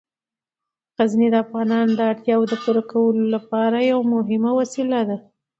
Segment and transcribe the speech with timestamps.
[0.99, 5.17] غزني د افغانانو د اړتیاوو د پوره کولو یوه مهمه وسیله ده.